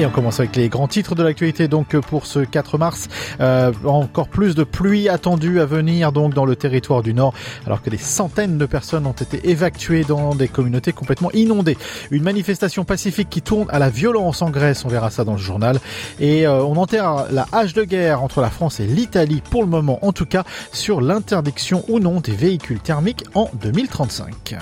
[0.00, 3.08] Et on commence avec les grands titres de l'actualité donc pour ce 4 mars.
[3.38, 7.34] Euh, encore plus de pluie attendue à venir donc dans le territoire du Nord
[7.66, 11.76] alors que des centaines de personnes ont été évacuées dans des communautés complètement inondées.
[12.10, 15.38] Une manifestation pacifique qui tourne à la violence en Grèce, on verra ça dans le
[15.38, 15.78] journal.
[16.18, 19.68] Et euh, on enterre la hache de guerre entre la France et l'Italie pour le
[19.68, 24.56] moment en tout cas sur l'interdiction ou non des véhicules thermiques en 2035.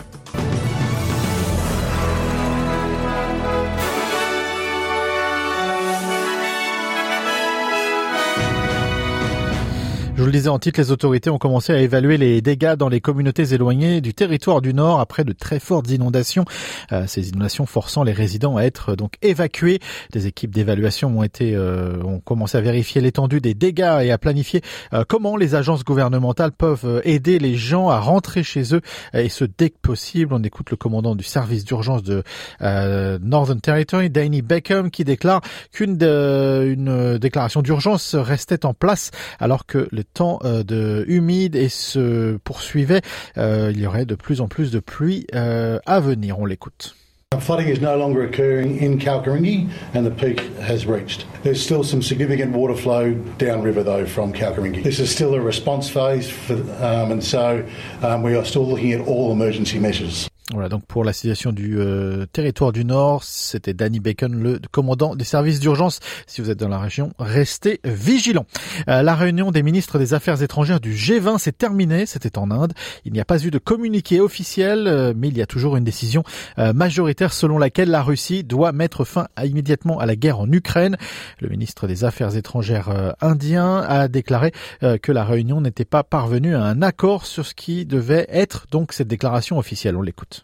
[10.19, 12.89] Je vous le disais en titre, les autorités ont commencé à évaluer les dégâts dans
[12.89, 16.45] les communautés éloignées du territoire du Nord après de très fortes inondations.
[16.91, 19.79] Euh, ces inondations forçant les résidents à être donc évacués.
[20.11, 24.19] Des équipes d'évaluation ont été euh, ont commencé à vérifier l'étendue des dégâts et à
[24.19, 24.61] planifier
[24.93, 28.81] euh, comment les agences gouvernementales peuvent aider les gens à rentrer chez eux
[29.15, 30.35] et ce dès que possible.
[30.35, 32.25] On écoute le commandant du service d'urgence de
[32.61, 39.87] Northern Territory, Danny Beckham, qui déclare qu'une une déclaration d'urgence restait en place alors que
[39.93, 43.03] le temps euh, de humide et se poursuivait.
[43.37, 46.39] Euh, il y aurait de plus en plus de pluie euh, à venir.
[46.39, 46.95] On l'écoute.
[47.39, 51.27] Flooding is no longer occurring in Kalkaringi and the peak has reached.
[51.43, 54.83] There's still some significant water flow downriver though from Kalkaringi.
[54.83, 57.67] This is still a response phase for, um, and so
[58.03, 60.29] um, we are still looking at all emergency measures.
[60.51, 65.15] Voilà donc pour la situation du euh, territoire du Nord, c'était Danny Bacon, le commandant
[65.15, 66.01] des services d'urgence.
[66.27, 68.47] Si vous êtes dans la région, restez vigilants.
[68.89, 72.73] Euh, la réunion des ministres des Affaires étrangères du G20 s'est terminée, c'était en Inde.
[73.05, 75.85] Il n'y a pas eu de communiqué officiel, euh, mais il y a toujours une
[75.85, 76.25] décision
[76.57, 80.97] majoritaire selon laquelle la Russie doit mettre fin immédiatement à la guerre en Ukraine.
[81.41, 86.65] Le ministre des Affaires étrangères indien a déclaré que la réunion n'était pas parvenue à
[86.65, 89.97] un accord sur ce qui devait être donc cette déclaration officielle.
[89.97, 90.38] On l'écoute.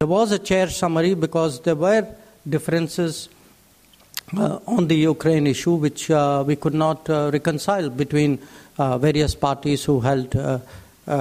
[0.00, 2.06] There was a chair summary because there were
[2.48, 3.28] differences
[4.34, 8.38] uh, on the Ukraine issue which uh, we could not uh, reconcile between
[8.78, 10.60] uh, various parties who held uh,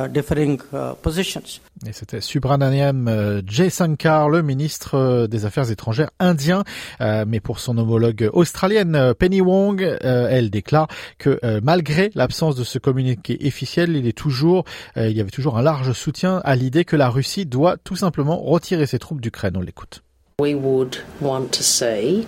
[0.10, 0.60] differing
[1.02, 1.62] positions.
[1.88, 6.64] Et c'était Subramaniam euh, Jaisankar, le ministre euh, des Affaires étrangères indien.
[7.00, 12.80] Euh, mais pour son homologue australienne, Penny Wong, elle déclare que malgré l'absence de ce
[12.80, 16.96] communiqué officiel, il est toujours, il y avait toujours un large soutien à l'idée que
[16.96, 19.56] la Russie doit tout simplement retirer ses troupes d'Ukraine.
[19.58, 20.04] On l'écoute.
[20.40, 22.26] We would want to see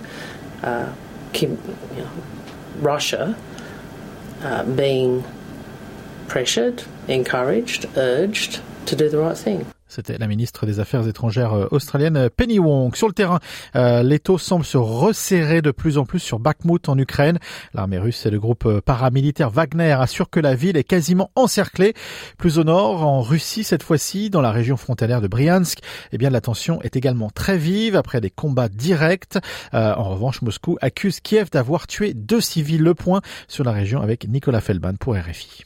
[0.64, 0.86] uh,
[1.34, 1.58] Kim,
[1.96, 3.36] you know, Russia
[4.44, 5.24] uh, being
[6.28, 9.66] pressured, encouraged, urged to do the right thing.
[9.92, 12.96] C'était la ministre des Affaires étrangères euh, australienne euh, Penny Wong.
[12.96, 13.40] Sur le terrain,
[13.76, 17.40] euh, les taux se resserrer de plus en plus sur Bakhmut en Ukraine.
[17.74, 21.94] L'armée russe et le groupe euh, paramilitaire Wagner assurent que la ville est quasiment encerclée.
[22.38, 25.80] Plus au nord, en Russie cette fois-ci, dans la région frontalière de Bryansk,
[26.14, 29.38] eh bien la tension est également très vive après des combats directs.
[29.74, 32.82] En revanche, Moscou accuse Kiev d'avoir tué deux civils.
[32.82, 35.66] Le point sur la région avec Nicolas Feldman pour RFI.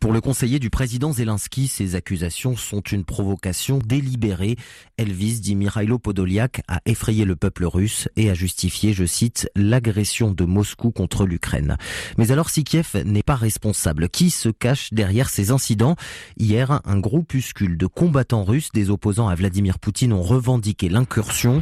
[0.00, 4.56] Pour le conseiller du président Zelensky, ces accusations sont une provocation délibérée.
[4.96, 9.50] Elles visent, dit Mikhailo Podolyak, à effrayer le peuple russe et à justifier, je cite,
[9.54, 11.76] l'agression de Moscou contre l'Ukraine.
[12.16, 15.96] Mais alors si Kiev n'est pas responsable, qui se cache derrière ces incidents?
[16.38, 21.60] Hier, un groupuscule de combattants russes des opposants à Vladimir Poutine ont revendiqué l'incursion.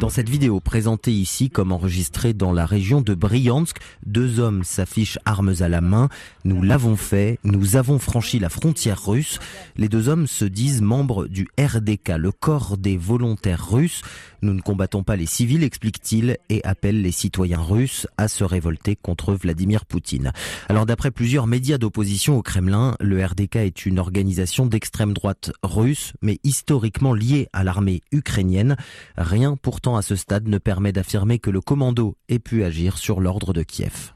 [0.00, 3.76] Dans cette vidéo présentée ici comme enregistrée dans la région de Bryansk,
[4.06, 6.08] deux hommes s'affichent armes à la main.
[6.44, 9.38] Nous l'avons fait, nous avons franchi la frontière russe.
[9.76, 14.02] Les deux hommes se disent membres du RDK, le corps des volontaires russes.
[14.42, 18.96] Nous ne combattons pas les civils, explique-t-il, et appelle les citoyens russes à se révolter
[18.96, 20.32] contre Vladimir Poutine.
[20.68, 26.12] Alors d'après plusieurs médias d'opposition au Kremlin, le RDK est une organisation d'extrême droite russe,
[26.22, 28.76] mais historiquement liée à l'armée ukrainienne.
[29.16, 33.20] Rien pourtant à ce stade ne permet d'affirmer que le commando ait pu agir sur
[33.20, 34.12] l'ordre de Kiev.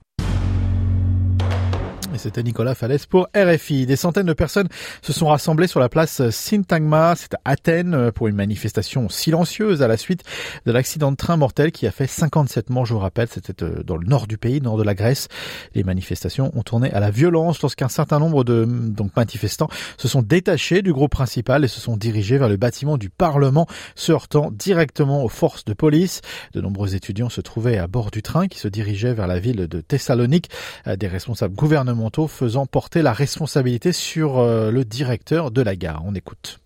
[2.17, 3.85] Et c'était Nicolas Fallès pour RFI.
[3.85, 4.69] Des centaines de personnes
[5.03, 9.87] se sont rassemblées sur la place Sintagma, c'est à Athènes, pour une manifestation silencieuse à
[9.87, 10.23] la suite
[10.65, 13.29] de l'accident de train mortel qui a fait 57 morts, je vous rappelle.
[13.31, 15.29] C'était euh, dans le nord du pays, nord de la Grèce.
[15.75, 19.69] Les manifestations ont tourné à la violence lorsqu'un certain nombre de donc, manifestants
[19.99, 23.67] se sont détachés du groupe principal et se sont dirigés vers le bâtiment du Parlement,
[23.95, 26.23] se heurtant directement aux forces de police.
[26.55, 29.69] De nombreux étudiants se trouvaient à bord du train qui se dirigeait vers la ville
[29.69, 30.49] de Thessalonique.
[30.87, 36.03] Euh, des responsables gouvernementaux faisant porter la responsabilité sur euh, le directeur de la gare.
[36.05, 36.61] On écoute.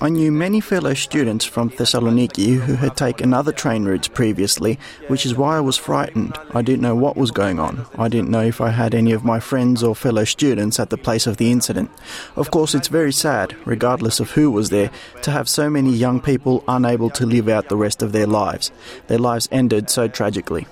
[0.00, 5.24] I knew many fellow students from Thessaloniki who had taken other train routes previously, which
[5.24, 6.36] is why I was frightened.
[6.54, 7.86] I didn't know what was going on.
[7.96, 10.98] I didn't know if I had any of my friends or fellow students at the
[10.98, 11.90] place of the incident.
[12.36, 14.90] Of course, it's very sad, regardless of who was there,
[15.22, 18.72] to have so many young people unable to live out the rest of their lives.
[19.06, 20.66] Their lives ended so tragically.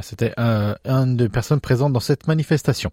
[0.00, 2.90] C'était euh, une des personnes présentes dans cette manifestation.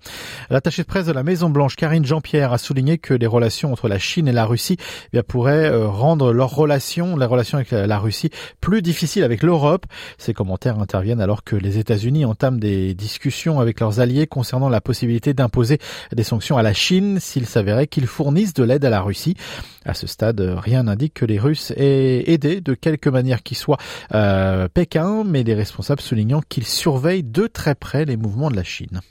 [0.49, 3.87] L'attaché de presse de la Maison Blanche, Karine Jean-Pierre, a souligné que les relations entre
[3.87, 7.71] la Chine et la Russie eh bien, pourraient euh, rendre leurs relations, les relations avec
[7.71, 8.29] la, Russie,
[8.61, 9.85] plus difficiles avec l'Europe.
[10.17, 14.81] Ces commentaires interviennent alors que les États-Unis entament des discussions avec leurs alliés concernant la
[14.81, 15.79] possibilité d'imposer
[16.13, 19.35] des sanctions à la Chine s'il s'avérait qu'ils fournissent de l'aide à la Russie.
[19.85, 23.77] À ce stade, rien n'indique que les Russes aient aidé de quelque manière qu'il soit
[24.13, 28.63] euh, Pékin, mais les responsables soulignant qu'ils surveillent de très près les mouvements de la
[28.63, 29.01] Chine.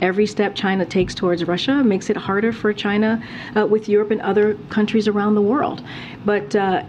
[0.00, 3.22] Every step China takes towards Russia makes it harder for China
[3.56, 5.80] uh, with Europe and other countries around the world.
[6.26, 6.82] But uh,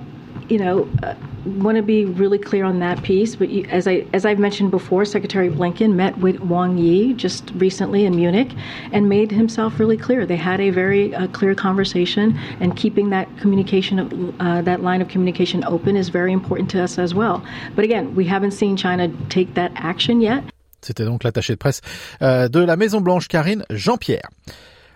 [0.54, 1.16] you know, uh,
[1.64, 3.36] want to be really clear on that piece.
[3.36, 7.52] But you, as I as I've mentioned before, Secretary Blinken met with Wang Yi just
[7.56, 8.52] recently in Munich
[8.92, 10.28] and made himself really clear.
[10.28, 13.96] They had a very uh, clear conversation, and keeping that communication,
[14.40, 17.44] uh, that line of communication open, is very important to us as well.
[17.76, 20.44] But again, we haven't seen China take that action yet.
[20.82, 21.82] C'était donc l'attaché de presse
[22.22, 24.30] euh, de la Maison Blanche, Karine Jean-Pierre.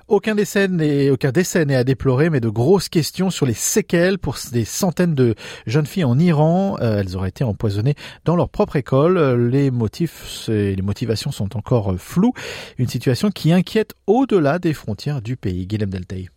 [0.07, 4.17] Aucun décès n'est aucun décès n'est à déplorer, mais de grosses questions sur les séquelles
[4.17, 6.77] pour des centaines de jeunes filles en Iran.
[6.79, 9.49] Euh, elles auraient été empoisonnées dans leur propre école.
[9.49, 12.33] Les motifs, les motivations sont encore floues.
[12.77, 15.67] Une situation qui inquiète au-delà des frontières du pays.
[15.67, 16.29] Guillaume Deltay.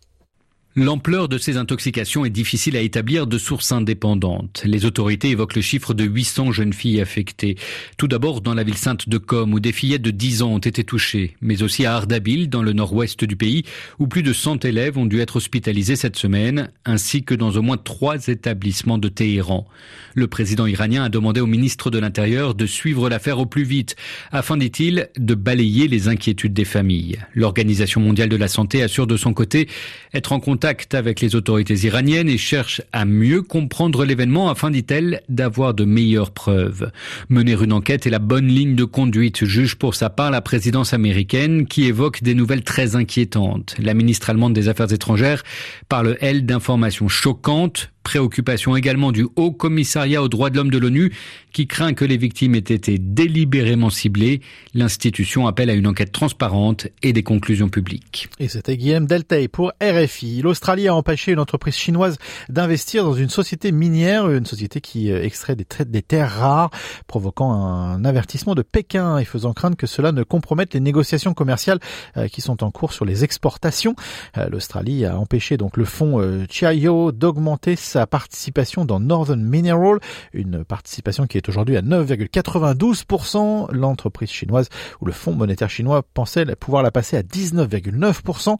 [0.77, 4.61] L'ampleur de ces intoxications est difficile à établir de sources indépendantes.
[4.63, 7.57] Les autorités évoquent le chiffre de 800 jeunes filles affectées.
[7.97, 10.59] Tout d'abord dans la ville sainte de Com, où des fillettes de 10 ans ont
[10.59, 13.63] été touchées, mais aussi à Ardabil, dans le nord-ouest du pays,
[13.99, 17.61] où plus de 100 élèves ont dû être hospitalisés cette semaine, ainsi que dans au
[17.61, 19.67] moins trois établissements de Téhéran.
[20.15, 23.97] Le président iranien a demandé au ministre de l'Intérieur de suivre l'affaire au plus vite,
[24.31, 27.19] afin, dit-il, de balayer les inquiétudes des familles.
[27.35, 29.67] L'Organisation mondiale de la santé assure de son côté
[30.13, 30.60] être en contact
[30.93, 36.31] avec les autorités iraniennes et cherche à mieux comprendre l'événement afin, dit-elle, d'avoir de meilleures
[36.31, 36.91] preuves.
[37.29, 40.93] Mener une enquête est la bonne ligne de conduite, juge pour sa part la présidence
[40.93, 43.75] américaine qui évoque des nouvelles très inquiétantes.
[43.79, 45.43] La ministre allemande des Affaires étrangères
[45.89, 51.13] parle, elle, d'informations choquantes Préoccupation également du Haut Commissariat aux droits de l'homme de l'ONU
[51.51, 54.41] qui craint que les victimes aient été délibérément ciblées.
[54.73, 58.29] L'institution appelle à une enquête transparente et des conclusions publiques.
[58.39, 60.41] Et c'était Guillaume Deltay pour RFI.
[60.41, 62.17] L'Australie a empêché une entreprise chinoise
[62.49, 66.71] d'investir dans une société minière, une société qui euh, extrait des, des terres rares,
[67.07, 71.79] provoquant un avertissement de Pékin et faisant craindre que cela ne compromette les négociations commerciales
[72.17, 73.95] euh, qui sont en cours sur les exportations.
[74.37, 79.99] Euh, L'Australie a empêché donc le fonds Chiayo d'augmenter sa participation dans Northern Mineral,
[80.33, 83.71] une participation qui est aujourd'hui à 9,92%.
[83.73, 84.69] L'entreprise chinoise
[85.01, 88.55] ou le Fonds monétaire chinois pensait pouvoir la passer à 19,9%.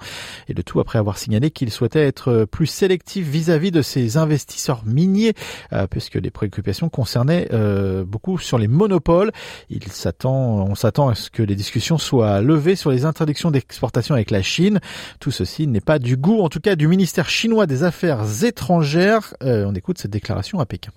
[0.50, 4.84] Et le tout après avoir signalé qu'il souhaitait être plus sélectif vis-à-vis de ses investisseurs
[4.86, 5.34] miniers,
[5.72, 9.32] euh, puisque les préoccupations concernaient euh, beaucoup sur les monopoles.
[9.70, 14.14] Il s'attend, on s'attend à ce que les discussions soient levées sur les interdictions d'exportation
[14.14, 14.82] avec la Chine.
[15.22, 19.21] Tout ceci n'est pas du goût, en tout cas, du ministère chinois des Affaires étrangères.
[19.44, 20.92] Euh, on écoute cette déclaration à Pékin.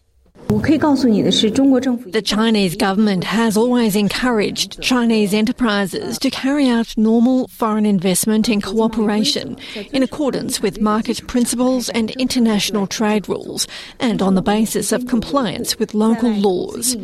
[0.49, 8.63] The Chinese government has always encouraged Chinese enterprises to carry out normal foreign investment and
[8.63, 9.57] cooperation
[9.93, 13.67] in accordance with market principles and international trade rules
[14.01, 16.97] and on the basis of compliance with local laws.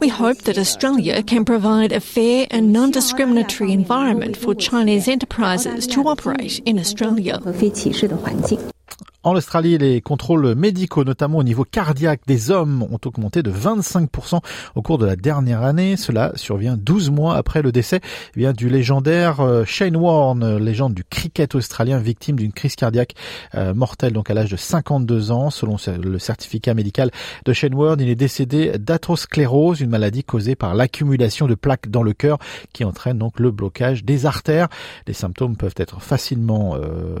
[0.00, 6.08] We hope that Australia can provide a fair and non-discriminatory environment for Chinese enterprises to
[6.08, 7.40] operate in Australia.
[9.26, 14.38] En Australie, les contrôles médicaux, notamment au niveau cardiaque des hommes, ont augmenté de 25%
[14.76, 15.96] au cours de la dernière année.
[15.96, 17.98] Cela survient 12 mois après le décès
[18.36, 23.16] eh du légendaire euh, Shane Warne, légende du cricket australien, victime d'une crise cardiaque
[23.56, 25.50] euh, mortelle donc à l'âge de 52 ans.
[25.50, 27.10] Selon le certificat médical
[27.44, 32.04] de Shane Warne, il est décédé d'athérosclérose, une maladie causée par l'accumulation de plaques dans
[32.04, 32.38] le cœur
[32.72, 34.68] qui entraîne donc le blocage des artères.
[35.08, 37.16] Les symptômes peuvent être facilement euh,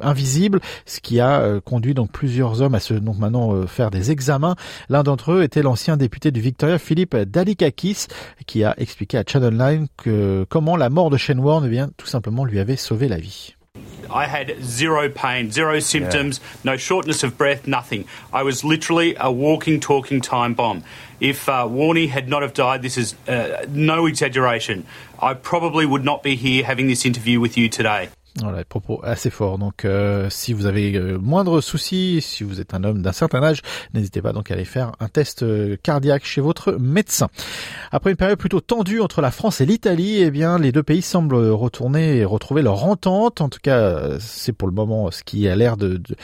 [0.00, 3.90] invisibles, ce qui a euh, conduit donc plusieurs hommes à se donc maintenant euh, faire
[3.90, 4.56] des examens.
[4.88, 8.06] L'un d'entre eux était l'ancien député du Victoria, Philippe Dalikakis,
[8.46, 11.90] qui a expliqué à Channel 9 que comment la mort de Shane Warne eh bien
[11.96, 13.54] tout simplement lui avait sauvé la vie.
[14.10, 16.72] I had zero pain, zero symptoms, yeah.
[16.72, 18.06] no shortness of breath, nothing.
[18.32, 20.82] I was literally a walking, talking time bomb.
[21.20, 24.86] If uh, Warney had not have died, this is uh, no exaggeration.
[25.20, 28.08] I probably would not be here having this interview with you today.
[28.42, 29.58] Voilà, propos assez forts.
[29.58, 33.42] Donc, euh, si vous avez euh, moindre souci, si vous êtes un homme d'un certain
[33.42, 33.62] âge,
[33.94, 37.28] n'hésitez pas donc à aller faire un test euh, cardiaque chez votre médecin.
[37.90, 41.02] Après une période plutôt tendue entre la France et l'Italie, eh bien, les deux pays
[41.02, 43.40] semblent retourner et retrouver leur entente.
[43.40, 46.16] En tout cas, c'est pour le moment ce qui a l'air de de,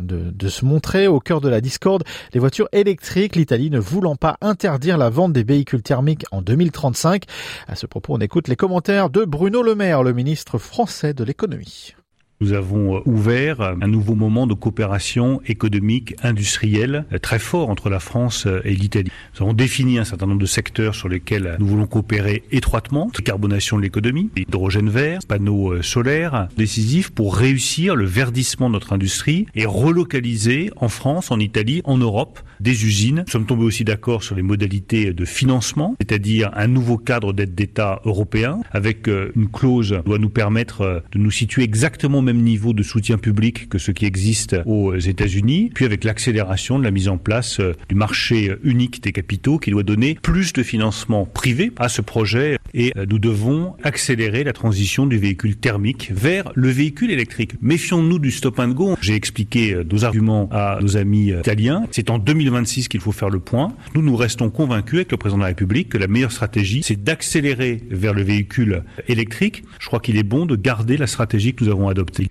[0.00, 2.02] de, de se montrer au cœur de la discorde.
[2.32, 7.24] Les voitures électriques, l'Italie ne voulant pas interdire la vente des véhicules thermiques en 2035.
[7.68, 11.94] À ce propos, on écoute les commentaires de Bruno Le Maire, le ministre français l'économie.
[12.42, 17.90] Nous avons euh, ouvert un nouveau moment de coopération économique, industrielle, euh, très fort entre
[17.90, 19.10] la France euh, et l'Italie.
[19.34, 23.10] Nous avons défini un certain nombre de secteurs sur lesquels nous voulons coopérer étroitement.
[23.14, 29.44] Décarbonation de l'économie, hydrogène vert, panneaux solaires, décisifs pour réussir le verdissement de notre industrie
[29.54, 33.24] et relocaliser en France, en Italie, en Europe, des usines.
[33.26, 37.54] Nous sommes tombés aussi d'accord sur les modalités de financement, c'est-à-dire un nouveau cadre d'aide
[37.54, 42.72] d'État européen avec une clause qui doit nous permettre de nous situer exactement même niveau
[42.72, 47.08] de soutien public que ce qui existe aux États-Unis, puis avec l'accélération de la mise
[47.08, 51.72] en place euh, du marché unique des capitaux qui doit donner plus de financement privé
[51.78, 56.68] à ce projet et euh, nous devons accélérer la transition du véhicule thermique vers le
[56.68, 57.52] véhicule électrique.
[57.62, 58.96] Méfions-nous du stop and go.
[59.00, 61.86] J'ai expliqué euh, nos arguments à nos amis italiens.
[61.90, 62.18] C'est en
[62.50, 63.72] 2026 qu'il faut faire le point.
[63.94, 67.02] Nous, nous restons convaincus avec le président de la République que la meilleure stratégie, c'est
[67.02, 69.64] d'accélérer vers le véhicule électrique.
[69.78, 72.28] Je crois qu'il est bon de garder la stratégie que nous avons adoptée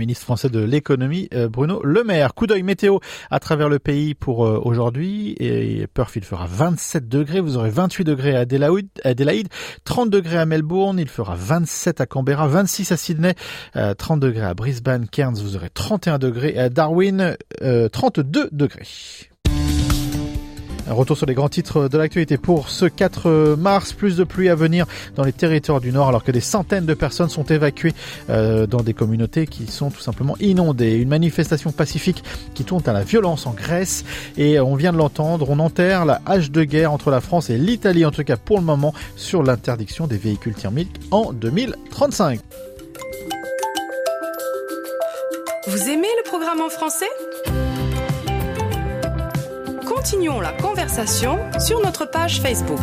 [0.00, 2.34] ministre français de l'économie, euh, Bruno Le Maire.
[2.34, 2.98] Coup d'œil météo
[3.30, 5.36] à travers le pays pour euh, aujourd'hui.
[5.38, 7.40] Et Perth, il fera 27 degrés.
[7.40, 9.48] Vous aurez 28 degrés à Adelaide,
[9.84, 10.98] 30 degrés à Melbourne.
[10.98, 13.34] Il fera 27 à Canberra, 26 à Sydney,
[13.98, 15.34] 30 euh, degrés à Brisbane, Cairns.
[15.34, 17.36] Vous aurez 31 degrés à Darwin,
[17.92, 19.29] 32 degrés.
[20.90, 23.92] Retour sur les grands titres de l'actualité pour ce 4 mars.
[23.92, 26.94] Plus de pluie à venir dans les territoires du Nord alors que des centaines de
[26.94, 27.94] personnes sont évacuées
[28.28, 30.94] euh, dans des communautés qui sont tout simplement inondées.
[30.96, 34.04] Une manifestation pacifique qui tourne à la violence en Grèce
[34.36, 37.56] et on vient de l'entendre, on enterre la hache de guerre entre la France et
[37.56, 42.40] l'Italie en tout cas pour le moment sur l'interdiction des véhicules thermiques en 2035.
[45.68, 47.06] Vous aimez le programme en français?
[50.00, 52.80] Continuons la conversation sur notre page Facebook.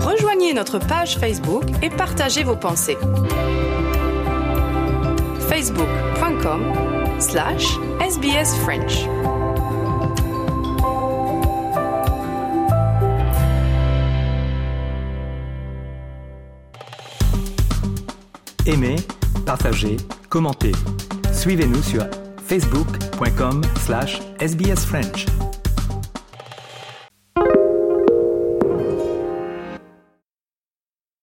[0.00, 2.96] Rejoignez notre page Facebook et partagez vos pensées.
[5.46, 6.72] facebook.com
[7.18, 7.66] slash
[8.00, 9.06] sbsfrench.
[18.64, 18.96] Aimez,
[19.44, 19.98] partagez,
[20.30, 20.72] commentez.
[21.30, 22.06] Suivez-nous sur
[22.46, 25.26] facebook.com slash sbsfrench.